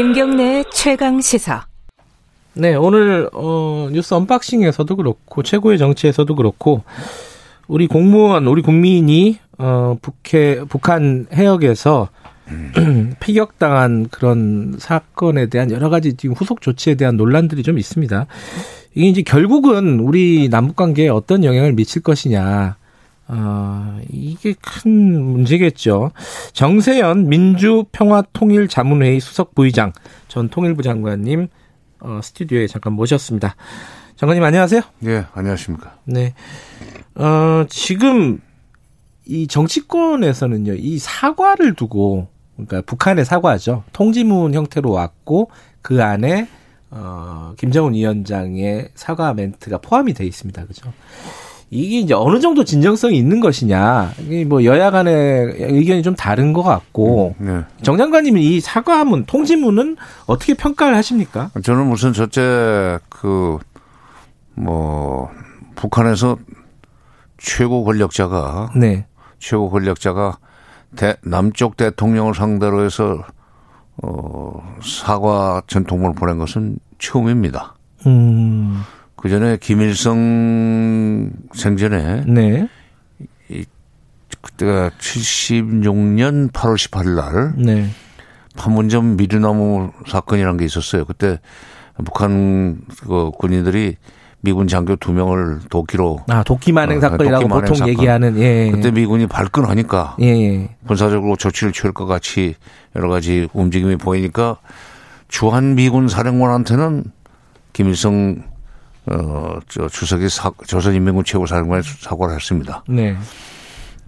김경래 0.00 0.64
최강 0.72 1.20
시사. 1.20 1.66
네, 2.54 2.74
오늘 2.74 3.28
어 3.34 3.90
뉴스 3.92 4.14
언박싱에서도 4.14 4.96
그렇고 4.96 5.42
최고의 5.42 5.76
정치에서도 5.76 6.34
그렇고 6.36 6.84
우리 7.68 7.86
공무원, 7.86 8.46
우리 8.46 8.62
국민이 8.62 9.36
어 9.58 9.98
북해 10.00 10.64
북한 10.70 11.26
해역에서 11.34 12.08
피격당한 13.20 14.08
그런 14.10 14.76
사건에 14.78 15.50
대한 15.50 15.70
여러 15.70 15.90
가지 15.90 16.14
지금 16.14 16.34
후속 16.34 16.62
조치에 16.62 16.94
대한 16.94 17.18
논란들이 17.18 17.62
좀 17.62 17.76
있습니다. 17.76 18.26
이게 18.94 19.06
이제 19.06 19.20
결국은 19.20 20.00
우리 20.00 20.48
남북 20.48 20.76
관계에 20.76 21.10
어떤 21.10 21.44
영향을 21.44 21.74
미칠 21.74 22.00
것이냐. 22.00 22.79
어, 23.32 24.00
이게 24.10 24.54
큰 24.54 25.22
문제겠죠. 25.22 26.10
정세현 26.52 27.28
민주평화통일자문회의 27.28 29.20
수석 29.20 29.54
부의장 29.54 29.92
전 30.26 30.48
통일부 30.48 30.82
장관님 30.82 31.46
어, 32.00 32.20
스튜디오에 32.22 32.66
잠깐 32.66 32.94
모셨습니다. 32.94 33.54
장관님 34.16 34.42
안녕하세요. 34.42 34.82
네, 34.98 35.24
안녕하십니까. 35.32 35.96
네. 36.04 36.34
어, 37.14 37.64
지금 37.68 38.40
이 39.26 39.46
정치권에서는요, 39.46 40.74
이 40.74 40.98
사과를 40.98 41.74
두고, 41.74 42.26
그러니까 42.56 42.82
북한의 42.82 43.24
사과죠. 43.24 43.84
통지문 43.92 44.54
형태로 44.54 44.90
왔고, 44.90 45.50
그 45.82 46.02
안에, 46.02 46.48
어, 46.90 47.54
김정은 47.56 47.94
위원장의 47.94 48.88
사과 48.94 49.32
멘트가 49.34 49.78
포함이 49.78 50.14
돼 50.14 50.26
있습니다. 50.26 50.66
그죠? 50.66 50.92
이게 51.70 52.00
이제 52.00 52.14
어느 52.14 52.40
정도 52.40 52.64
진정성이 52.64 53.16
있는 53.16 53.38
것이냐. 53.38 54.12
이게 54.18 54.44
뭐 54.44 54.64
여야 54.64 54.90
간의 54.90 55.54
의견이 55.58 56.02
좀 56.02 56.16
다른 56.16 56.52
것 56.52 56.62
같고. 56.64 57.36
네. 57.38 57.60
정 57.82 57.96
장관님은 57.96 58.40
이 58.40 58.60
사과문, 58.60 59.24
통지문은 59.26 59.96
어떻게 60.26 60.54
평가를 60.54 60.96
하십니까? 60.96 61.50
저는 61.62 61.86
무슨 61.86 62.12
첫째, 62.12 62.98
그, 63.08 63.58
뭐, 64.54 65.30
북한에서 65.76 66.36
최고 67.38 67.84
권력자가. 67.84 68.72
네. 68.74 69.06
최고 69.38 69.70
권력자가 69.70 70.38
대, 70.96 71.16
남쪽 71.22 71.76
대통령을 71.76 72.34
상대로 72.34 72.84
해서 72.84 73.22
어, 74.02 74.76
사과 74.82 75.62
전통문을 75.66 76.14
보낸 76.14 76.38
것은 76.38 76.78
처음입니다. 76.98 77.74
음. 78.06 78.82
그 79.20 79.28
전에 79.28 79.58
김일성 79.58 81.30
생전에 81.52 82.24
네. 82.26 82.68
이, 83.50 83.64
그때가 84.40 84.90
76년 84.98 86.50
8월 86.52 86.76
18일 86.76 87.14
날 87.16 87.52
네. 87.56 87.90
판문점 88.56 89.16
미르나무 89.16 89.90
사건이라는 90.08 90.56
게 90.56 90.64
있었어요. 90.64 91.04
그때 91.04 91.38
북한 92.02 92.80
그 93.06 93.30
군인들이 93.36 93.96
미군 94.40 94.68
장교 94.68 94.96
두 94.96 95.12
명을 95.12 95.60
도끼로 95.68 96.20
아 96.28 96.42
도끼 96.42 96.72
만행 96.72 96.96
어, 96.96 97.00
사건이라고 97.02 97.42
도끼 97.46 97.60
보통 97.60 97.74
사건. 97.76 97.88
얘기하는 97.90 98.38
예. 98.38 98.70
그때 98.70 98.90
미군이 98.90 99.26
발끈하니까 99.26 100.16
예, 100.22 100.26
예. 100.28 100.76
군사적으로 100.86 101.36
조치를 101.36 101.74
취할 101.74 101.92
것 101.92 102.06
같이 102.06 102.54
여러 102.96 103.10
가지 103.10 103.48
움직임이 103.52 103.96
보이니까 103.96 104.56
주한 105.28 105.74
미군 105.74 106.08
사령관한테는 106.08 107.04
김일성 107.74 108.42
어 109.06 109.58
저 109.68 109.88
주석이 109.88 110.28
사, 110.28 110.50
조선인민군 110.66 111.24
최고사령관이 111.24 111.82
사과를 112.00 112.34
했습니다. 112.34 112.84
네. 112.88 113.16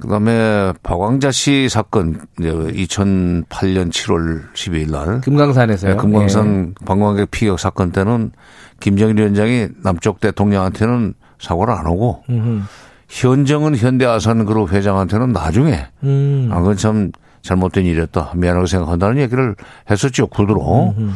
그 0.01 0.09
다음에 0.09 0.73
박광자 0.83 1.31
씨 1.31 1.69
사건 1.69 2.21
2008년 2.39 3.91
7월 3.91 4.53
12일 4.53 4.91
날 4.91 5.21
금강산에서요. 5.21 5.93
네, 5.93 5.97
금강산 5.97 6.75
예. 6.81 6.85
관광객 6.85 7.31
피격 7.31 7.61
사건 7.61 7.93
때는 7.93 8.33
김정일 8.81 9.17
위원장이 9.17 9.69
남쪽 9.83 10.19
대통령한테는 10.21 11.15
사과를 11.39 11.73
안 11.75 11.87
하고 11.87 12.25
음흠. 12.29 12.63
현정은 13.09 13.77
현대아산그룹 13.77 14.73
회장한테는 14.73 15.33
나중에 15.33 15.87
음. 16.03 16.49
아 16.51 16.59
그건 16.61 16.77
참 16.77 17.13
잘못된 17.43 17.85
일이었다 17.85 18.33
미안하게 18.35 18.67
생각한다는 18.67 19.19
얘기를 19.19 19.55
했었죠 19.91 20.27
구두로. 20.27 20.95
음흠. 20.99 21.11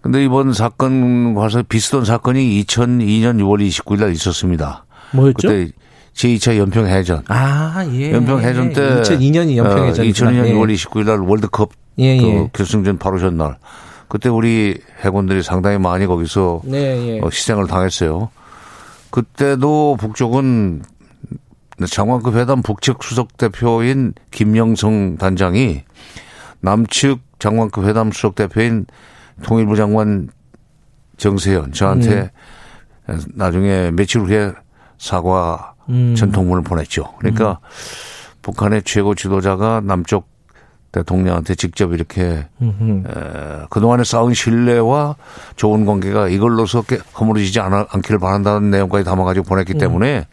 근데 0.00 0.24
이번 0.24 0.52
사건 0.52 1.34
과서 1.34 1.62
비슷한 1.62 2.04
사건이 2.04 2.64
2002년 2.64 3.38
6월 3.40 3.66
29일 3.68 4.00
날 4.00 4.12
있었습니다. 4.12 4.84
뭐였죠? 5.12 5.48
그때 5.48 5.70
제2차 6.14 6.56
연평 6.56 6.86
해전. 6.86 7.22
아, 7.28 7.86
예. 7.92 8.12
연평 8.12 8.40
해전 8.40 8.72
때 8.72 9.02
2002년이 9.02 9.56
연평 9.56 9.86
해전. 9.86 10.04
어, 10.04 10.08
2002년 10.08 10.46
예. 10.46 10.54
6월 10.54 10.74
29일 10.74 11.04
날 11.04 11.18
월드컵 11.18 11.70
예, 11.98 12.18
그 12.18 12.26
예. 12.26 12.50
결승전 12.52 12.98
바로 12.98 13.18
전날. 13.18 13.58
그때 14.08 14.28
우리 14.28 14.78
해군들이 15.04 15.42
상당히 15.42 15.78
많이 15.78 16.06
거기서 16.06 16.62
네, 16.64 17.16
예. 17.16 17.20
어, 17.20 17.26
희생을 17.26 17.66
당했어요. 17.66 18.30
그때도 19.10 19.96
북쪽은 20.00 20.82
장관급 21.88 22.36
회담 22.36 22.62
북측 22.62 23.02
수석 23.02 23.36
대표인 23.36 24.14
김영성 24.30 25.16
단장이 25.16 25.82
남측 26.60 27.20
장관급 27.38 27.84
회담 27.84 28.12
수석 28.12 28.34
대표인 28.34 28.86
통일부 29.42 29.76
장관 29.76 30.28
정세현 31.16 31.72
저한테 31.72 32.30
음. 33.08 33.20
나중에 33.34 33.90
며칠 33.90 34.22
후에 34.22 34.52
사과 34.98 35.74
음. 35.88 36.14
전통문을 36.14 36.62
보냈죠. 36.62 37.14
그러니까 37.18 37.50
음. 37.50 37.56
북한의 38.42 38.82
최고 38.84 39.14
지도자가 39.14 39.80
남쪽 39.84 40.28
대통령한테 40.92 41.54
직접 41.54 41.92
이렇게 41.92 42.22
에, 42.22 42.46
그동안에 43.70 44.02
쌓은 44.02 44.34
신뢰와 44.34 45.16
좋은 45.56 45.86
관계가 45.86 46.28
이걸로서 46.28 46.82
허물어지지 47.18 47.60
않아, 47.60 47.86
않기를 47.90 48.18
바란다는 48.18 48.70
내용까지 48.70 49.04
담아가지고 49.04 49.46
보냈기 49.46 49.74
음. 49.74 49.78
때문에 49.78 50.26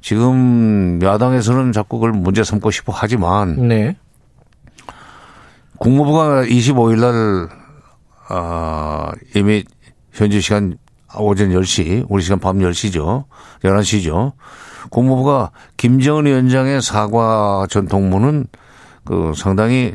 지금 0.00 1.00
야당에서는 1.02 1.72
자꾸 1.72 1.98
그걸 1.98 2.12
문제 2.12 2.42
삼고 2.42 2.70
싶어 2.70 2.92
하지만 2.94 3.68
네. 3.68 3.96
국무부가 5.78 6.44
25일 6.44 7.00
날 7.00 7.48
아, 8.28 9.12
이미 9.34 9.64
현지 10.12 10.40
시간 10.40 10.76
오전 11.16 11.50
10시, 11.50 12.06
우리 12.08 12.22
시간 12.22 12.38
밤 12.38 12.58
10시죠. 12.58 13.24
11시죠. 13.62 14.32
국무부가 14.90 15.50
김정은 15.76 16.26
위원장의 16.26 16.82
사과 16.82 17.66
전통문은 17.70 18.46
그 19.04 19.32
상당히 19.34 19.94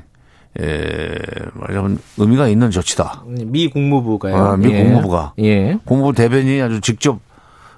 에, 0.60 1.16
말하자면 1.54 2.00
의미가 2.18 2.48
있는 2.48 2.72
조치다. 2.72 3.24
미 3.46 3.70
국무부가요. 3.70 4.36
아, 4.36 4.58
미 4.58 4.72
예. 4.72 4.84
국무부가. 4.84 5.34
예. 5.40 5.78
국무부 5.86 6.14
대변인이 6.14 6.62
아주 6.62 6.82
직접 6.82 7.20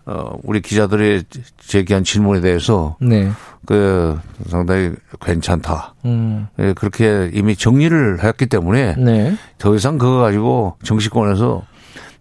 어, 0.05 0.37
우리 0.43 0.61
기자들의 0.61 1.23
제기한 1.57 2.03
질문에 2.03 2.41
대해서 2.41 2.95
네. 3.01 3.29
그 3.65 4.19
상당히 4.47 4.91
괜찮다. 5.19 5.95
음. 6.05 6.47
예, 6.59 6.73
그렇게 6.73 7.31
이미 7.33 7.55
정리를 7.55 8.23
했기 8.23 8.45
때문에 8.45 8.95
네. 8.97 9.35
더 9.57 9.73
이상 9.75 9.97
그거 9.97 10.19
가지고 10.19 10.75
정치권에서 10.83 11.63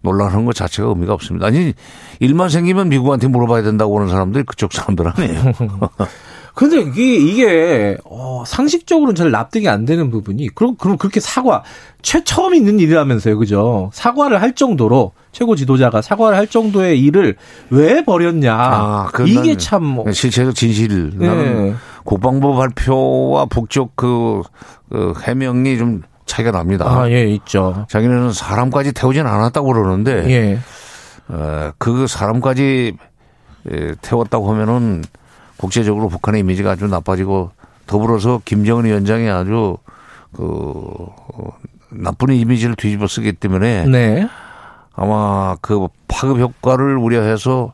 논란하는 0.01 0.45
것 0.45 0.55
자체가 0.55 0.89
의미가 0.89 1.13
없습니다. 1.13 1.47
아니 1.47 1.73
일만 2.19 2.49
생기면 2.49 2.89
미국한테 2.89 3.27
물어봐야 3.27 3.63
된다고 3.63 3.97
하는 3.99 4.09
사람들이 4.09 4.43
그쪽 4.45 4.73
사람들 4.73 5.07
아니에요. 5.07 5.41
근데 6.55 6.79
이게, 6.79 7.15
이게, 7.17 7.97
어, 8.05 8.43
상식적으로는 8.47 9.13
잘 9.13 9.29
납득이 9.29 9.67
안 9.67 9.85
되는 9.85 10.09
부분이, 10.09 10.55
그럼, 10.55 10.77
그럼 10.77 10.97
그렇게 10.97 11.19
사과, 11.19 11.63
최, 12.01 12.23
처음 12.23 12.55
있는 12.55 12.79
일이라면서요, 12.79 13.37
그죠? 13.37 13.89
사과를 13.93 14.41
할 14.41 14.55
정도로, 14.55 15.11
최고 15.33 15.57
지도자가 15.57 16.01
사과를 16.01 16.37
할 16.37 16.47
정도의 16.47 17.01
일을 17.01 17.35
왜 17.69 18.05
버렸냐. 18.05 18.55
아, 18.55 19.09
이게 19.27 19.57
참. 19.57 19.83
뭐. 19.83 20.09
실체적 20.09 20.55
진실. 20.55 21.11
네. 21.17 21.27
나는 21.27 21.75
국방부 22.05 22.55
발표와 22.55 23.47
북쪽 23.47 23.97
그, 23.97 24.41
그 24.89 25.13
해명이 25.23 25.77
좀 25.77 26.03
차이가 26.25 26.51
납니다. 26.51 26.85
아, 26.87 27.09
예, 27.09 27.25
있죠. 27.31 27.85
자기네는 27.89 28.31
사람까지 28.31 28.93
태우진 28.93 29.27
않았다고 29.27 29.67
그러는데, 29.67 30.29
예. 30.29 30.59
어, 31.27 31.71
그 31.77 32.07
사람까지 32.07 32.93
태웠다고 34.01 34.49
하면은 34.53 35.03
국제적으로 35.57 36.09
북한의 36.09 36.41
이미지가 36.41 36.71
아주 36.71 36.87
나빠지고 36.87 37.51
더불어서 37.87 38.41
김정은 38.45 38.85
위원장이 38.85 39.29
아주 39.29 39.77
그 40.33 40.43
어, 40.43 41.53
나쁜 41.89 42.33
이미지를 42.33 42.75
뒤집어 42.75 43.07
쓰기 43.07 43.33
때문에 43.33 43.85
네. 43.85 44.27
아마 44.93 45.55
그 45.61 45.87
파급 46.07 46.39
효과를 46.39 46.97
우려해서 46.97 47.73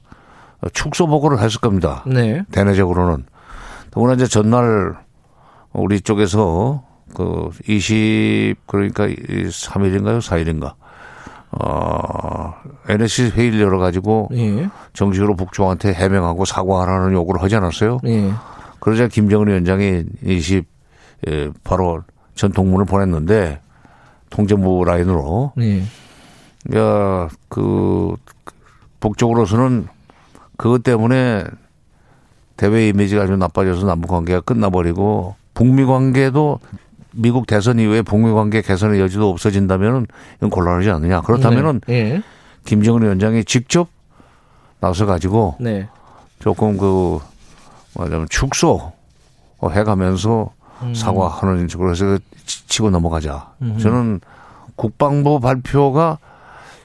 축소 0.73 1.07
보고를 1.07 1.39
했을 1.39 1.59
겁니다. 1.59 2.03
네. 2.05 2.43
대내적으로는. 2.51 3.25
더구나 3.91 4.13
이제 4.13 4.27
전날 4.27 4.95
우리 5.73 6.01
쪽에서 6.01 6.83
그 7.15 7.49
20, 7.67 8.55
그러니까 8.67 9.07
3일인가요? 9.07 10.19
4일인가? 10.19 10.73
어, 11.51 12.53
NSC 12.87 13.31
회의를 13.35 13.59
열어가지고 13.61 14.29
예. 14.33 14.69
정식으로 14.93 15.35
북쪽한테 15.35 15.93
해명하고 15.93 16.45
사과하라는 16.45 17.13
요구를 17.13 17.41
하지 17.41 17.55
않았어요? 17.57 17.99
예. 18.05 18.31
그러자 18.79 19.07
김정은 19.07 19.47
위원장이 19.47 20.03
20, 20.25 20.65
예, 21.27 21.49
바로 21.63 22.01
전통문을 22.35 22.85
보냈는데 22.85 23.59
통제부 24.29 24.83
라인으로. 24.85 25.53
네. 25.57 25.83
야, 26.75 27.27
그, 27.49 28.15
북쪽으로서는 28.99 29.87
그것 30.57 30.83
때문에 30.83 31.43
대외 32.55 32.87
이미지가 32.87 33.23
아주 33.23 33.35
나빠져서 33.35 33.85
남북 33.87 34.09
관계가 34.09 34.41
끝나버리고 34.41 35.35
북미 35.53 35.85
관계도 35.85 36.59
미국 37.13 37.47
대선 37.47 37.79
이후에 37.79 38.01
북미 38.01 38.31
관계 38.31 38.61
개선의 38.61 38.99
여지도 38.99 39.29
없어진다면은 39.29 40.07
이건 40.37 40.49
곤란하지 40.49 40.89
않느냐. 40.91 41.21
그렇다면은 41.21 41.81
네. 41.87 42.03
네. 42.03 42.21
김정은 42.65 43.03
위원장이 43.03 43.43
직접 43.45 43.89
나서 44.79 45.05
가지고 45.05 45.55
네. 45.59 45.87
조금 46.39 46.77
그 46.77 47.19
뭐냐면 47.95 48.27
축소 48.29 48.91
해가면서 49.63 50.51
음. 50.81 50.93
사과하는 50.93 51.67
식으로 51.67 51.91
해서 51.91 52.17
치고 52.45 52.89
넘어가자. 52.89 53.53
음. 53.61 53.77
저는 53.77 54.21
국방부 54.75 55.39
발표가 55.39 56.17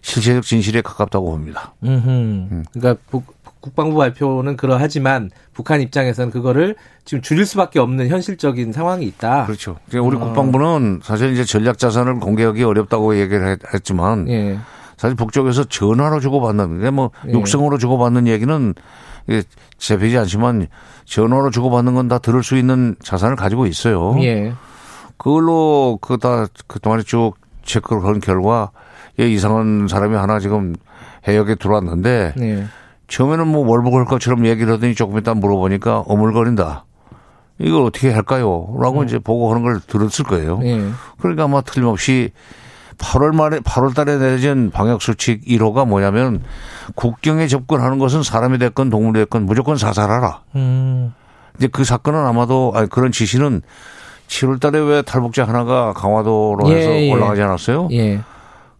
실체적 0.06 0.44
진실에 0.44 0.82
가깝다고 0.82 1.32
봅니다. 1.32 1.74
음. 1.82 2.64
그러니까 2.72 3.02
북, 3.10 3.24
국방부 3.60 3.96
발표는 3.96 4.56
그러하지만 4.56 5.30
북한 5.52 5.80
입장에서는 5.80 6.30
그거를 6.30 6.76
지금 7.04 7.22
줄일 7.22 7.44
수밖에 7.44 7.80
없는 7.80 8.06
현실적인 8.08 8.72
상황이 8.72 9.04
있다. 9.04 9.46
그렇죠. 9.46 9.78
우리 9.92 10.16
어. 10.16 10.20
국방부는 10.20 11.00
사실 11.02 11.32
이제 11.32 11.42
전략 11.44 11.78
자산을 11.78 12.20
공개하기 12.20 12.62
어렵다고 12.62 13.18
얘기를 13.18 13.58
했지만 13.74 14.28
예. 14.28 14.58
사실 14.96 15.16
북쪽에서 15.16 15.64
전화로 15.64 16.20
주고받는 16.20 16.82
게뭐 16.82 17.10
육성으로 17.26 17.76
주고받는 17.78 18.28
얘기는 18.28 18.74
이게 19.26 19.42
잡히지 19.78 20.16
않지만 20.18 20.68
전화로 21.04 21.50
주고받는 21.50 21.94
건 21.94 22.06
다 22.08 22.18
들을 22.18 22.44
수 22.44 22.56
있는 22.56 22.94
자산을 23.02 23.34
가지고 23.34 23.66
있어요. 23.66 24.14
예. 24.22 24.54
그걸로 25.16 25.98
그 26.00 26.16
다 26.18 26.46
그동안에 26.68 27.02
쭉 27.02 27.32
체크를 27.64 28.04
한 28.04 28.20
결과 28.20 28.70
예, 29.20 29.28
이상한 29.28 29.88
사람이 29.88 30.16
하나 30.16 30.38
지금 30.38 30.74
해역에 31.26 31.54
들어왔는데 31.56 32.34
예. 32.38 32.64
처음에는 33.08 33.46
뭐 33.46 33.68
월북할 33.68 34.04
것처럼 34.04 34.46
얘기를 34.46 34.72
하더니 34.72 34.94
조금 34.94 35.18
이따 35.18 35.34
물어보니까 35.34 36.00
어물거린다. 36.00 36.84
이걸 37.58 37.82
어떻게 37.82 38.10
할까요? 38.10 38.76
라고 38.80 39.00
음. 39.00 39.04
이제 39.04 39.18
보고하는 39.18 39.62
걸 39.62 39.80
들었을 39.80 40.24
거예요. 40.24 40.60
예. 40.64 40.80
그러니까 41.18 41.44
아마 41.44 41.62
틀림없이 41.62 42.32
8월 42.98 43.34
말에 43.34 43.60
8월 43.60 43.94
달에 43.94 44.16
내려진 44.16 44.70
방역 44.70 45.02
수칙 45.02 45.44
1호가 45.44 45.86
뭐냐면 45.86 46.42
국경에 46.94 47.46
접근하는 47.46 47.98
것은 47.98 48.22
사람이 48.22 48.58
됐건 48.58 48.90
동물이 48.90 49.20
됐건 49.20 49.46
무조건 49.46 49.76
사살하라. 49.76 50.40
음. 50.56 51.14
이제 51.56 51.68
그 51.68 51.84
사건은 51.84 52.20
아마도 52.26 52.72
아니 52.74 52.88
그런 52.88 53.12
지시는 53.12 53.62
7월 54.28 54.60
달에 54.60 54.78
왜 54.80 55.02
탈북자 55.02 55.44
하나가 55.44 55.92
강화도로 55.92 56.68
해서 56.68 56.90
예, 56.90 57.06
예. 57.06 57.12
올라가지 57.12 57.42
않았어요? 57.42 57.88
예. 57.92 58.20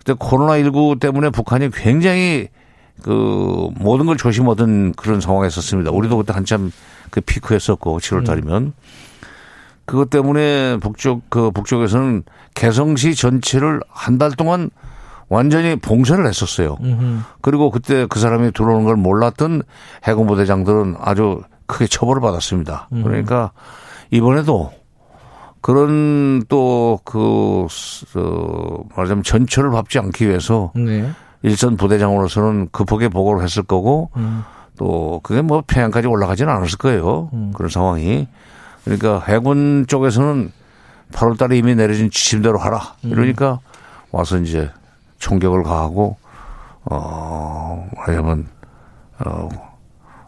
그때 0.07 0.15
코로나19 0.15 1.01
때문에 1.01 1.31
북한이 1.31 1.71
굉장히 1.73 2.49
그 3.03 3.69
모든 3.75 4.07
걸 4.07 4.17
조심하던 4.17 4.93
그런 4.93 5.21
상황이었었습니다. 5.21 5.91
우리도 5.91 6.17
그때 6.19 6.33
한참 6.33 6.71
그 7.11 7.21
피크였었고 7.21 7.99
7월 7.99 8.25
달이면. 8.25 8.63
음. 8.63 8.73
그것 9.85 10.09
때문에 10.11 10.79
북쪽 10.79 11.29
그 11.29 11.51
북쪽에서는 11.51 12.23
개성시 12.55 13.15
전체를 13.17 13.81
한 13.89 14.19
달 14.19 14.31
동안 14.33 14.71
완전히 15.29 15.75
봉쇄를 15.77 16.27
했었어요. 16.27 16.77
음흠. 16.81 17.21
그리고 17.41 17.71
그때 17.73 18.07
그 18.09 18.21
사람이 18.21 18.53
들어오는 18.53 18.85
걸 18.85 18.95
몰랐던 18.97 19.63
해군부대장들은 20.05 20.97
아주 21.01 21.43
크게 21.67 21.89
처벌을 21.89 22.21
받았습니다. 22.23 22.89
음. 22.93 23.03
그러니까 23.03 23.51
이번에도 24.13 24.71
그런 25.67 26.45
또그 26.49 27.67
어, 28.15 28.85
말하자면 28.95 29.25
전철을 29.25 29.73
밟지 29.73 29.99
않기 29.99 30.29
위해서 30.29 30.71
네. 30.77 31.11
일선 31.43 31.77
부대장으로서는 31.77 32.69
급하게 32.71 33.09
보고를 33.09 33.43
했을 33.43 33.65
거고 33.65 34.11
음. 34.15 34.45
또 34.79 35.19
그게 35.25 35.43
뭐 35.43 35.65
평양까지 35.67 36.07
올라가지는 36.07 36.53
않았을 36.53 36.79
거예요. 36.79 37.31
음. 37.33 37.53
그런 37.53 37.69
상황이. 37.69 38.29
그러니까 38.85 39.21
해군 39.27 39.87
쪽에서는 39.89 40.53
8월 41.11 41.37
달에 41.37 41.59
이미 41.59 41.75
내려진 41.75 42.11
지침대로 42.11 42.59
하라. 42.59 42.95
음. 43.05 43.11
이러니까 43.11 43.59
와서 44.13 44.39
이제 44.39 44.71
총격을 45.19 45.65
가하고 45.65 46.17
어, 46.85 47.91
하자면 47.97 48.47
어, 49.19 49.49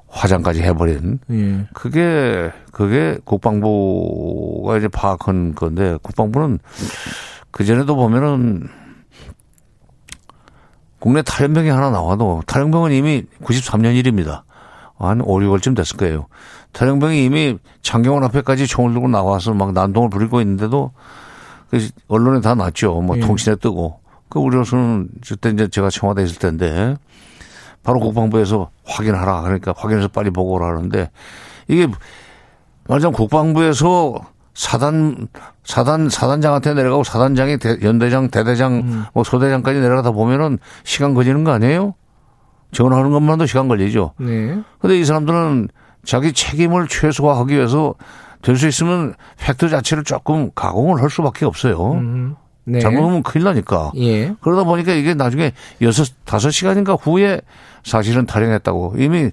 화장까지 0.08 0.62
해버린. 0.62 1.18
예. 1.30 1.66
그게 1.72 2.50
그게 2.72 3.18
국방부가 3.24 4.78
이제 4.78 4.88
파악한 4.88 5.54
건데 5.54 5.98
국방부는 6.02 6.58
그 7.50 7.64
전에도 7.64 7.96
보면은 7.96 8.68
국내 10.98 11.22
탈영병이 11.22 11.68
하나 11.68 11.90
나와도 11.90 12.42
탈영병은 12.46 12.92
이미 12.92 13.24
93년 13.42 13.94
일입니다. 13.94 14.44
한 14.98 15.20
5, 15.20 15.38
6월쯤 15.38 15.76
됐을 15.76 15.96
거예요. 15.96 16.26
탈영병이 16.72 17.24
이미 17.24 17.56
장경원 17.82 18.24
앞에까지 18.24 18.66
총을 18.66 18.92
들고 18.92 19.08
나와서 19.08 19.54
막 19.54 19.72
난동을 19.72 20.10
부리고 20.10 20.40
있는데도 20.40 20.92
그 21.70 21.88
언론에 22.08 22.40
다 22.40 22.54
났죠. 22.54 23.00
뭐 23.00 23.16
예. 23.16 23.20
통신에 23.20 23.56
뜨고. 23.56 24.00
그 24.28 24.38
우리로서는 24.40 25.08
그때 25.26 25.50
이제 25.50 25.68
제가 25.68 25.88
청와대에 25.88 26.24
있을 26.24 26.38
때인데 26.38 26.96
바로 27.82 28.00
국방부에서 28.00 28.70
확인하라. 28.84 29.42
그러니까 29.42 29.74
확인해서 29.76 30.08
빨리 30.08 30.30
보고를 30.30 30.66
하는데 30.66 31.10
이게 31.68 31.86
말하자면 32.88 33.12
국방부에서 33.14 34.14
사단 34.54 35.28
사단 35.64 36.08
사단장한테 36.08 36.74
내려가고 36.74 37.04
사단장이 37.04 37.58
대, 37.58 37.78
연대장 37.82 38.28
대대장 38.30 38.72
음. 38.74 39.04
뭐 39.14 39.22
소대장까지 39.22 39.80
내려가다 39.80 40.10
보면은 40.10 40.58
시간 40.84 41.14
걸리는 41.14 41.44
거 41.44 41.52
아니에요? 41.52 41.94
전화하는 42.72 43.10
것만도 43.12 43.46
시간 43.46 43.68
걸리죠. 43.68 44.12
네. 44.18 44.60
근데 44.80 44.98
이 44.98 45.04
사람들은 45.04 45.68
자기 46.04 46.32
책임을 46.32 46.88
최소화하기 46.88 47.54
위해서 47.54 47.94
될 48.42 48.56
수 48.56 48.66
있으면 48.68 49.14
팩트 49.38 49.68
자체를 49.68 50.04
조금 50.04 50.50
가공을 50.54 51.02
할 51.02 51.10
수밖에 51.10 51.44
없어요. 51.44 51.92
음. 51.94 52.36
네. 52.68 52.80
잘못하면 52.80 53.22
큰일 53.22 53.44
나니까. 53.44 53.92
예. 53.96 54.34
그러다 54.40 54.64
보니까 54.64 54.92
이게 54.92 55.14
나중에 55.14 55.52
여섯, 55.80 56.08
다섯 56.24 56.50
시간인가 56.50 56.94
후에 56.94 57.40
사실은 57.82 58.26
탈영했다고 58.26 58.94
이미 58.98 59.30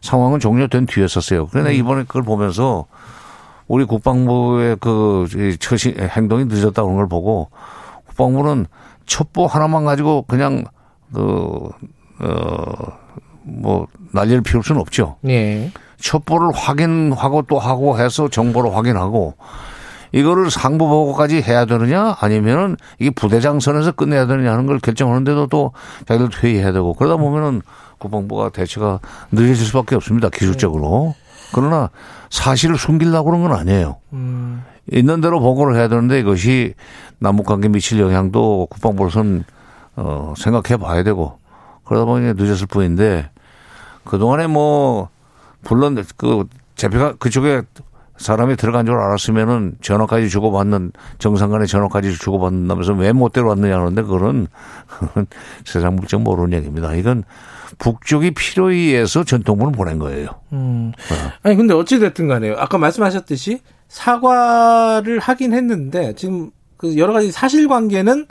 상황은 0.00 0.40
종료된 0.40 0.86
뒤였었어요. 0.86 1.48
그런데 1.48 1.70
음. 1.70 1.74
이번에 1.76 2.02
그걸 2.04 2.22
보면서 2.22 2.86
우리 3.66 3.84
국방부의 3.84 4.76
그 4.80 5.26
처시 5.58 5.94
행동이 5.98 6.46
늦었다 6.46 6.82
그런 6.82 6.96
걸 6.96 7.08
보고 7.08 7.50
국방부는 8.08 8.66
첩보 9.06 9.46
하나만 9.46 9.84
가지고 9.84 10.22
그냥 10.22 10.64
그 11.12 11.68
어뭐 12.20 13.86
난리를 14.12 14.42
피울 14.42 14.62
수는 14.62 14.80
없죠. 14.80 15.16
네. 15.20 15.70
첩보를 15.98 16.52
확인하고 16.52 17.42
또 17.42 17.58
하고 17.58 17.98
해서 17.98 18.28
정보를 18.28 18.74
확인하고 18.74 19.34
이거를 20.14 20.48
상부 20.48 20.86
보고까지 20.86 21.42
해야 21.42 21.64
되느냐 21.64 22.16
아니면은 22.20 22.76
이게 23.00 23.10
부대장 23.10 23.58
선에서 23.58 23.90
끝내야 23.90 24.26
되느냐 24.28 24.52
하는 24.52 24.66
걸 24.66 24.78
결정하는데도 24.78 25.48
또 25.48 25.72
자기들 26.06 26.30
회의해야 26.40 26.70
되고 26.70 26.94
그러다 26.94 27.16
보면은 27.16 27.62
국방부가 27.98 28.50
대처가 28.50 29.00
늦어질 29.32 29.56
수밖에 29.66 29.96
없습니다 29.96 30.28
기술적으로. 30.28 31.16
그러나 31.52 31.90
사실을 32.30 32.78
숨기려고 32.78 33.30
그런 33.30 33.42
건 33.42 33.58
아니에요. 33.58 33.96
음. 34.12 34.62
있는 34.92 35.20
대로 35.20 35.40
보고를 35.40 35.76
해야 35.76 35.88
되는데 35.88 36.20
이것이 36.20 36.74
남북 37.18 37.46
관계 37.46 37.68
미칠 37.68 37.98
영향도 37.98 38.68
국방부로서는 38.70 39.44
어 39.96 40.34
생각해 40.36 40.76
봐야 40.80 41.02
되고 41.02 41.38
그러다 41.84 42.04
보니 42.04 42.34
늦었을 42.34 42.68
뿐인데 42.68 43.30
그동안에 44.04 44.46
뭐 44.46 45.08
물론 45.68 46.00
그 46.16 46.44
재표가 46.76 47.14
그쪽에 47.14 47.62
사람이 48.16 48.56
들어간 48.56 48.86
줄 48.86 48.94
알았으면은 48.94 49.74
전화까지 49.82 50.28
주고받는 50.28 50.92
정상 51.18 51.50
간의 51.50 51.66
전화까지 51.66 52.12
주고받는다면서 52.16 52.92
왜 52.94 53.12
못 53.12 53.32
데려왔느냐 53.32 53.76
하는데 53.78 54.02
그거는 54.02 54.46
세상 55.64 55.96
물정 55.96 56.22
모르는 56.24 56.56
얘기입니다. 56.58 56.94
이건 56.94 57.24
북쪽이 57.78 58.32
필요에 58.32 58.74
의해서 58.74 59.24
전통문을 59.24 59.72
보낸 59.72 59.98
거예요. 59.98 60.28
음. 60.52 60.92
어. 61.10 61.32
아니 61.42 61.56
근데 61.56 61.74
어찌 61.74 61.98
됐든 61.98 62.28
간에요. 62.28 62.54
아까 62.58 62.78
말씀하셨듯이 62.78 63.60
사과를 63.88 65.18
하긴 65.18 65.52
했는데 65.52 66.14
지금 66.14 66.50
그 66.76 66.96
여러 66.96 67.12
가지 67.12 67.32
사실관계는 67.32 68.26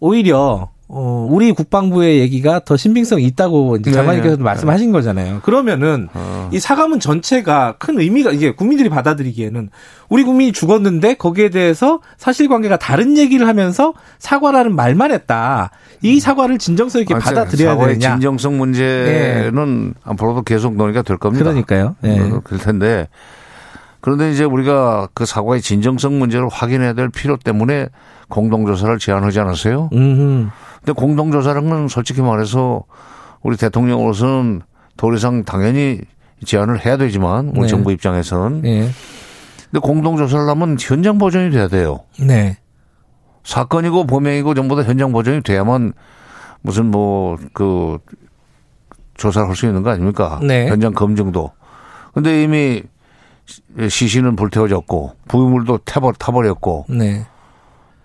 오히려 0.00 0.70
어, 0.86 1.26
우리 1.30 1.52
국방부의 1.52 2.18
얘기가 2.20 2.60
더 2.60 2.76
신빙성이 2.76 3.24
있다고 3.24 3.76
이제 3.76 3.90
네. 3.90 3.96
장관님께서도 3.96 4.42
네. 4.42 4.44
말씀하신 4.44 4.92
거잖아요. 4.92 5.40
그러면은 5.42 6.08
어. 6.12 6.50
이 6.52 6.60
사과문 6.60 7.00
전체가 7.00 7.76
큰 7.78 7.98
의미가 7.98 8.32
이게 8.32 8.54
국민들이 8.54 8.90
받아들이기에는 8.90 9.70
우리 10.10 10.24
국민이 10.24 10.52
죽었는데 10.52 11.14
거기에 11.14 11.48
대해서 11.48 12.00
사실관계가 12.18 12.76
다른 12.76 13.16
얘기를 13.16 13.48
하면서 13.48 13.94
사과라는 14.18 14.76
말만 14.76 15.10
했다. 15.10 15.70
이 16.02 16.14
음. 16.14 16.20
사과를 16.20 16.58
진정성 16.58 17.00
있게 17.00 17.14
아, 17.14 17.18
받아들여야 17.18 17.78
되느냐. 17.78 18.12
진정성 18.12 18.58
문제는 18.58 19.84
네. 19.86 19.92
앞으로도 20.04 20.42
계속 20.42 20.76
논의가 20.76 21.00
될 21.00 21.16
겁니다. 21.16 21.44
그러니까요. 21.44 21.96
네. 22.02 22.30
그럴 22.44 22.60
텐데 22.60 23.08
그런데 24.04 24.30
이제 24.30 24.44
우리가 24.44 25.08
그 25.14 25.24
사과의 25.24 25.62
진정성 25.62 26.18
문제를 26.18 26.48
확인해야 26.50 26.92
될 26.92 27.08
필요 27.08 27.38
때문에 27.38 27.88
공동조사를 28.28 28.98
제안하지 28.98 29.40
않았어요. 29.40 29.88
음. 29.94 30.50
근데 30.80 30.92
공동조사라는 30.92 31.70
건 31.70 31.88
솔직히 31.88 32.20
말해서 32.20 32.84
우리 33.40 33.56
대통령으로서는 33.56 34.60
도리상 34.98 35.44
당연히 35.44 36.02
제안을 36.44 36.84
해야 36.84 36.98
되지만 36.98 37.48
우리 37.56 37.62
네. 37.62 37.66
정부 37.68 37.92
입장에서는. 37.92 38.60
네. 38.60 38.90
근데 39.70 39.78
공동조사를 39.80 40.46
하면 40.50 40.76
현장 40.78 41.16
보존이 41.16 41.50
돼야 41.50 41.68
돼요. 41.68 42.00
네. 42.20 42.58
사건이고 43.42 44.06
범행이고 44.06 44.52
전부 44.52 44.76
다 44.76 44.82
현장 44.82 45.12
보존이 45.12 45.40
돼야만 45.42 45.94
무슨 46.60 46.90
뭐 46.90 47.38
그 47.54 47.96
조사를 49.14 49.48
할 49.48 49.56
수 49.56 49.64
있는 49.64 49.82
거 49.82 49.88
아닙니까? 49.88 50.40
네. 50.42 50.68
현장 50.68 50.92
검증도. 50.92 51.52
근데 52.12 52.42
이미 52.42 52.82
시신은 53.88 54.36
불태워졌고 54.36 55.16
부유물도 55.28 55.78
타버, 55.84 56.12
타버렸고. 56.12 56.86
네. 56.88 57.26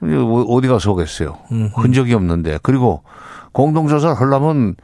어디 0.01 0.67
가서 0.67 0.91
오겠어요. 0.91 1.38
흔적이 1.75 2.13
없는데. 2.13 2.60
그리고 2.63 3.03
공동조사를 3.51 4.15
하려면 4.15 4.75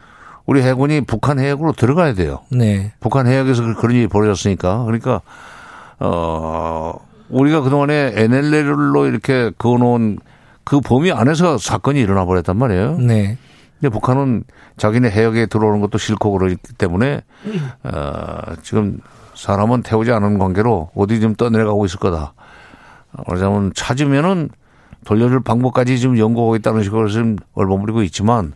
우리 0.46 0.62
해군이 0.62 1.02
북한 1.02 1.40
해역으로 1.40 1.72
들어가야 1.74 2.14
돼요. 2.14 2.42
네. 2.52 2.94
북한 3.00 3.28
해역에서 3.28 3.76
그런 3.76 3.96
일이 3.96 4.08
벌어졌으니까. 4.08 4.84
그러니까, 4.84 5.22
어, 6.00 6.94
우리가 7.30 7.62
그동안에 7.62 8.14
NLL로 8.16 9.08
이렇게 9.08 9.52
그어놓은 9.58 10.20
그 10.64 10.82
범위 10.82 11.12
안에서 11.12 11.58
사건이 11.58 12.00
일어나 12.00 12.26
버렸단 12.26 12.58
말이에요. 12.58 12.98
네. 12.98 13.38
근데 13.80 13.90
북한은 13.90 14.44
자기네 14.78 15.10
해역에 15.10 15.48
들어오는 15.48 15.82
것도 15.82 15.98
싫고 15.98 16.32
그러기 16.32 16.58
때문에, 16.78 17.22
어, 17.84 18.40
지금 18.62 19.00
사람은 19.36 19.84
태우지 19.84 20.12
않은 20.12 20.38
관계로 20.40 20.90
어디 20.96 21.20
좀 21.20 21.36
떠내려가고 21.36 21.86
있을 21.86 22.00
거다. 22.00 22.34
그러자면 23.26 23.72
찾으면은 23.76 24.50
돌려줄 25.06 25.42
방법까지 25.44 26.00
지금 26.00 26.18
연구하고 26.18 26.56
있다는 26.56 26.84
식으로 26.84 27.08
지금 27.10 27.36
얼버무리고 27.54 28.02
있지만 28.04 28.54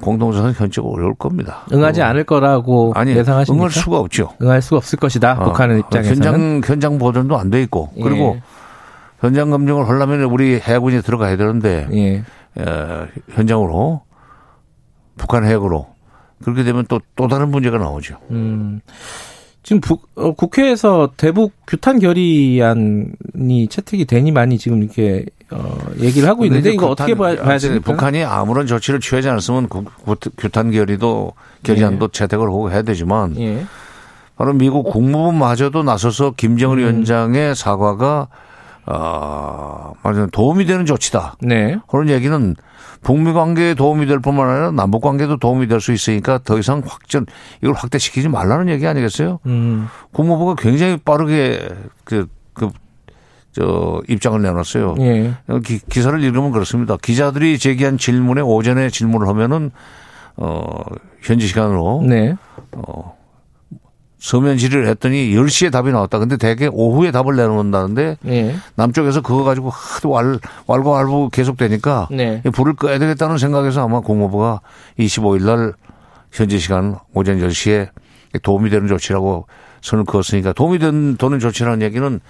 공동조사는 0.00 0.52
현저히 0.52 0.84
어려울 0.86 1.14
겁니다. 1.14 1.62
응하지 1.72 2.02
않을 2.02 2.24
거라고 2.24 2.92
아니, 2.94 3.12
예상하십니까? 3.16 3.58
응할 3.60 3.70
수가 3.70 3.98
없죠. 3.98 4.30
응할 4.42 4.60
수가 4.60 4.78
없을 4.78 4.98
것이다. 4.98 5.36
어, 5.40 5.44
북한의 5.46 5.78
입장에서는. 5.80 6.16
현장 6.16 6.60
현장 6.64 6.98
보존도 6.98 7.38
안 7.38 7.50
돼 7.50 7.62
있고 7.62 7.90
예. 7.96 8.02
그리고 8.02 8.36
현장 9.20 9.50
검증을 9.50 9.88
하려면 9.88 10.22
우리 10.24 10.58
해군이 10.60 11.00
들어가야 11.02 11.36
되는데 11.36 11.88
예. 11.92 12.24
에, 12.60 13.06
현장으로 13.30 14.02
북한 15.16 15.44
해역으로 15.46 15.86
그렇게 16.44 16.64
되면 16.64 16.84
또 16.86 17.00
또 17.14 17.28
다른 17.28 17.50
문제가 17.50 17.78
나오죠. 17.78 18.18
음. 18.30 18.80
지금 19.66 19.80
부, 19.80 19.98
어, 20.14 20.30
국회에서 20.30 21.10
대북 21.16 21.52
규탄 21.66 21.98
결의안이 21.98 23.66
채택이 23.68 24.04
되니 24.04 24.30
많이 24.30 24.58
지금 24.58 24.80
이렇게 24.80 25.26
어, 25.50 25.76
얘기를 25.98 26.28
하고 26.28 26.44
있는데 26.44 26.70
이거 26.70 26.86
어떻게 26.86 27.16
봐야, 27.16 27.34
봐야 27.34 27.58
됩니까? 27.58 27.90
북한이 27.90 28.22
아무런 28.22 28.68
조치를 28.68 29.00
취하지 29.00 29.28
않았으면 29.28 29.68
규탄 30.38 30.70
결의도 30.70 31.32
결의안도 31.64 32.04
예. 32.04 32.08
채택을 32.12 32.46
하고 32.46 32.70
해야 32.70 32.82
되지만 32.82 33.36
예. 33.40 33.66
바로 34.36 34.52
미국 34.52 34.84
국무부마저도 34.84 35.82
나서서 35.82 36.34
김정은 36.36 36.78
음. 36.78 36.82
위원장의 36.82 37.56
사과가 37.56 38.28
어, 38.86 39.92
말하자면 40.02 40.30
도움이 40.30 40.64
되는 40.66 40.86
조치다. 40.86 41.36
네. 41.42 41.76
그런 41.88 42.08
얘기는 42.08 42.54
북미 43.02 43.32
관계에 43.32 43.74
도움이 43.74 44.06
될 44.06 44.20
뿐만 44.20 44.48
아니라 44.48 44.70
남북 44.70 45.02
관계도 45.02 45.36
도움이 45.38 45.66
될 45.68 45.80
수 45.80 45.92
있으니까 45.92 46.38
더 46.44 46.58
이상 46.58 46.82
확전 46.86 47.26
이걸 47.62 47.74
확대시키지 47.74 48.28
말라는 48.28 48.68
얘기 48.68 48.86
아니겠어요? 48.86 49.40
음. 49.46 49.88
국무부가 50.12 50.54
굉장히 50.56 50.96
빠르게 50.96 51.68
그, 52.04 52.26
그, 52.54 52.70
저, 53.52 54.02
입장을 54.08 54.40
내놨어요. 54.40 54.96
예. 55.00 55.34
기, 55.64 55.78
기사를 55.88 56.22
읽으면 56.22 56.52
그렇습니다. 56.52 56.96
기자들이 57.00 57.58
제기한 57.58 57.96
질문에 57.98 58.40
오전에 58.42 58.90
질문을 58.90 59.28
하면은, 59.28 59.70
어, 60.36 60.60
현지 61.22 61.46
시간으로. 61.46 62.02
네. 62.06 62.34
어, 62.72 63.16
서면 64.18 64.56
질의를 64.56 64.88
했더니 64.88 65.34
10시에 65.34 65.70
답이 65.70 65.92
나왔다. 65.92 66.18
근데 66.18 66.36
대개 66.36 66.68
오후에 66.70 67.10
답을 67.10 67.36
내놓는다는데 67.36 68.16
네. 68.22 68.56
남쪽에서 68.74 69.20
그거 69.20 69.44
가지고 69.44 69.70
하도 69.70 70.10
왈, 70.10 70.38
왈가왈부 70.66 71.30
계속되니까 71.32 72.08
네. 72.10 72.42
불을 72.42 72.74
꺼야 72.74 72.98
되겠다는 72.98 73.38
생각에서 73.38 73.84
아마 73.84 74.00
공무부가 74.00 74.60
25일 74.98 75.44
날 75.44 75.74
현지 76.32 76.58
시간 76.58 76.96
오전 77.12 77.40
10시에 77.40 77.90
도움이 78.42 78.70
되는 78.70 78.88
조치라고 78.88 79.46
선을 79.82 80.04
그었으니까 80.04 80.52
도움이 80.52 80.78
되는 80.78 81.16
조치라는 81.18 81.82
얘기는 81.82 82.20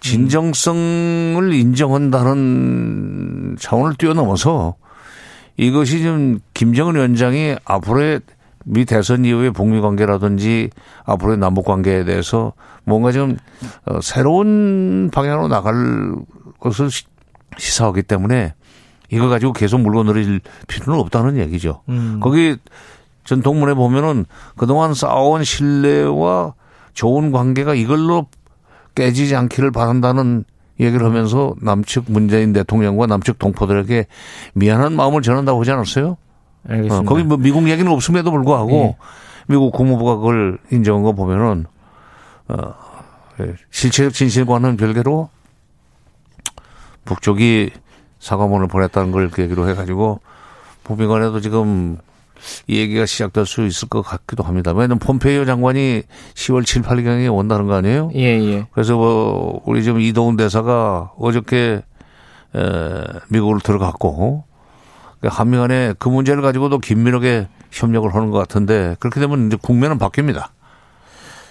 진정성을 0.00 1.54
인정한다는 1.54 3.56
차원을 3.58 3.96
뛰어넘어서 3.96 4.74
이것이 5.56 6.02
좀 6.02 6.40
김정은 6.52 6.96
위원장이 6.96 7.56
앞으로의 7.64 8.20
미 8.64 8.84
대선 8.84 9.24
이후의 9.24 9.52
북미 9.52 9.80
관계라든지 9.80 10.70
앞으로의 11.04 11.38
남북 11.38 11.66
관계에 11.66 12.04
대해서 12.04 12.52
뭔가 12.84 13.12
좀 13.12 13.36
어, 13.86 14.00
새로운 14.00 15.10
방향으로 15.12 15.48
나갈 15.48 16.14
것을 16.58 16.88
시사하기 17.58 18.02
때문에 18.02 18.54
이거 19.10 19.28
가지고 19.28 19.52
계속 19.52 19.80
물건들일 19.80 20.40
필요는 20.66 20.98
없다는 21.00 21.38
얘기죠. 21.38 21.82
음. 21.88 22.20
거기 22.20 22.56
전 23.24 23.42
동문회 23.42 23.74
보면은 23.74 24.26
그동안 24.56 24.94
쌓아온 24.94 25.44
신뢰와 25.44 26.54
좋은 26.94 27.32
관계가 27.32 27.74
이걸로 27.74 28.26
깨지지 28.94 29.34
않기를 29.36 29.70
바란다는 29.70 30.44
얘기를 30.80 31.04
하면서 31.04 31.54
남측 31.60 32.04
문재인 32.08 32.52
대통령과 32.52 33.06
남측 33.06 33.38
동포들에게 33.38 34.06
미안한 34.54 34.94
마음을 34.94 35.22
전한다고 35.22 35.60
하지 35.60 35.70
않았어요? 35.70 36.16
알겠습니다. 36.68 36.98
어, 36.98 37.02
거기 37.02 37.22
뭐 37.22 37.36
미국 37.36 37.68
얘기는 37.68 37.90
없음에도 37.90 38.30
불구하고 38.30 38.70
네. 38.70 38.96
미국 39.46 39.72
국무부가 39.72 40.16
그걸 40.16 40.58
인정한 40.70 41.02
거 41.02 41.12
보면은 41.12 41.66
어, 42.48 42.74
예, 43.40 43.54
실체적 43.70 44.12
진실과는 44.12 44.76
별개로 44.76 45.28
북쪽이 47.04 47.70
사과문을 48.18 48.68
보냈다는 48.68 49.12
걸 49.12 49.30
계기로 49.30 49.68
해가지고 49.68 50.20
북미 50.82 51.06
간에도 51.06 51.40
지금 51.40 51.98
이 52.66 52.78
얘기가 52.78 53.06
시작될 53.06 53.46
수 53.46 53.64
있을 53.66 53.88
것 53.88 54.02
같기도 54.02 54.42
합니다. 54.42 54.72
왜냐면 54.72 54.98
폼페이오 54.98 55.44
장관이 55.44 56.02
10월 56.34 56.64
7, 56.64 56.82
8일경에 56.82 57.34
온다는 57.34 57.66
거 57.66 57.74
아니에요? 57.74 58.10
예, 58.14 58.38
예. 58.38 58.66
그래서 58.72 58.96
뭐 58.96 59.62
우리 59.64 59.82
지금 59.82 60.00
이동훈 60.00 60.36
대사가 60.36 61.12
어저께 61.18 61.82
에, 62.54 63.02
미국으로 63.30 63.60
들어갔고 63.60 64.44
그 64.44 64.53
한미 65.28 65.56
간에 65.56 65.94
그 65.98 66.08
문제를 66.08 66.42
가지고도 66.42 66.78
긴밀하게 66.78 67.48
협력을 67.70 68.12
하는 68.14 68.30
것 68.30 68.38
같은데 68.38 68.96
그렇게 69.00 69.20
되면 69.20 69.46
이제 69.46 69.56
국면은 69.60 69.98
바뀝니다. 69.98 70.46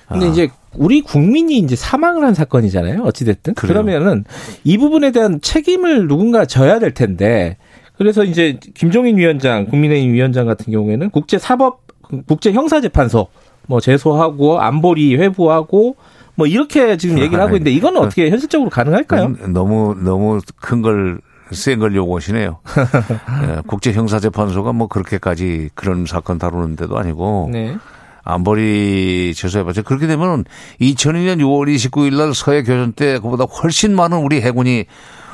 근데 0.07 0.25
아. 0.27 0.29
이제 0.29 0.49
우리 0.75 1.01
국민이 1.01 1.57
이제 1.59 1.75
사망을 1.75 2.23
한 2.23 2.33
사건이잖아요. 2.33 3.03
어찌됐든. 3.03 3.53
그래요. 3.55 3.73
그러면은 3.73 4.25
이 4.63 4.77
부분에 4.77 5.11
대한 5.11 5.39
책임을 5.41 6.07
누군가 6.07 6.45
져야 6.45 6.79
될 6.79 6.93
텐데 6.93 7.57
그래서 7.97 8.23
이제 8.23 8.59
김종인 8.73 9.17
위원장, 9.17 9.65
국민의힘 9.67 10.13
위원장 10.13 10.45
같은 10.45 10.71
경우에는 10.71 11.09
국제사법, 11.11 11.81
국제형사재판소 12.27 13.27
뭐 13.67 13.79
제소하고 13.79 14.59
안보리 14.59 15.15
회부하고 15.15 15.95
뭐 16.35 16.47
이렇게 16.47 16.97
지금 16.97 17.19
얘기를 17.19 17.39
하고 17.41 17.55
있는데 17.55 17.71
이거는 17.71 18.01
어떻게 18.01 18.29
현실적으로 18.29 18.69
가능할까요? 18.69 19.35
너무 19.49 19.95
너무 19.95 20.39
큰 20.59 20.81
걸 20.81 21.19
센걸 21.53 21.95
요구하시네요. 21.95 22.59
예, 23.47 23.61
국제형사재판소가 23.67 24.73
뭐 24.73 24.87
그렇게까지 24.87 25.69
그런 25.73 26.05
사건 26.05 26.37
다루는 26.37 26.75
데도 26.75 26.97
아니고 26.97 27.49
네. 27.51 27.77
안보리 28.23 29.33
제소해봤죠. 29.35 29.83
그렇게 29.83 30.07
되면 30.07 30.45
2002년 30.79 31.39
6월 31.39 31.73
29일 31.75 32.15
날 32.17 32.33
서해 32.33 32.63
교전 32.63 32.93
때 32.93 33.19
그보다 33.19 33.43
훨씬 33.43 33.95
많은 33.95 34.17
우리 34.19 34.41
해군이 34.41 34.85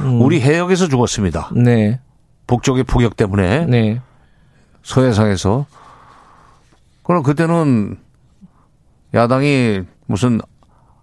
음. 0.01 0.21
우리 0.21 0.41
해역에서 0.41 0.87
죽었습니다. 0.87 1.51
네. 1.55 1.99
북쪽의 2.47 2.85
포격 2.85 3.15
때문에 3.15 3.65
네. 3.65 4.01
서해상에서 4.81 5.67
그럼 7.03 7.21
그때는 7.23 7.97
야당이 9.13 9.81
무슨 10.07 10.39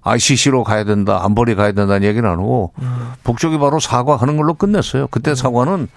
ICC로 0.06 0.62
가야 0.62 0.84
된다, 0.84 1.20
안보리 1.24 1.56
가야 1.56 1.72
된다는 1.72 2.06
얘기는 2.06 2.28
안 2.28 2.38
하고 2.38 2.72
음. 2.78 3.12
북쪽이 3.24 3.58
바로 3.58 3.80
사과하는 3.80 4.36
걸로 4.36 4.54
끝냈어요. 4.54 5.08
그때 5.08 5.32
음. 5.32 5.34
사과는 5.34 5.88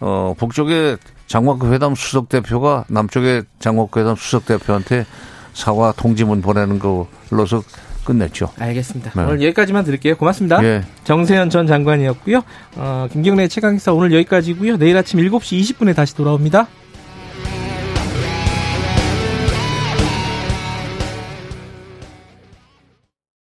어 0.00 0.34
북쪽의 0.36 0.98
장관급 1.26 1.72
회담 1.72 1.94
수석 1.94 2.28
대표가 2.28 2.84
남쪽의 2.88 3.44
장관급 3.60 4.00
회담 4.00 4.16
수석 4.16 4.46
대표한테 4.46 5.06
사과 5.54 5.92
통지문 5.92 6.42
보내는 6.42 6.80
걸로서 6.80 7.62
끝냈죠. 8.04 8.48
알겠습니다. 8.58 9.12
네. 9.14 9.22
오늘 9.22 9.42
여기까지만 9.42 9.84
드릴게요. 9.84 10.16
고맙습니다. 10.16 10.64
예. 10.64 10.82
정세현 11.04 11.50
전 11.50 11.66
장관이었고요. 11.66 12.42
어, 12.76 13.06
김경래 13.12 13.48
최강기사 13.48 13.92
오늘 13.92 14.12
여기까지고요. 14.14 14.78
내일 14.78 14.96
아침 14.96 15.20
7시 15.20 15.60
20분에 15.60 15.94
다시 15.94 16.14
돌아옵니다. 16.16 16.68